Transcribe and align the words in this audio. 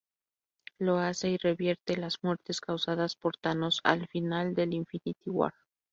Lo 0.79 0.97
hace 0.97 1.29
y 1.29 1.37
revierte 1.37 1.95
las 1.95 2.23
muertes 2.23 2.59
causadas 2.59 3.15
por 3.15 3.37
Thanos 3.37 3.81
al 3.83 4.07
final 4.07 4.55
de 4.55 4.63
"Infinity 4.63 5.29
War". 5.29 5.53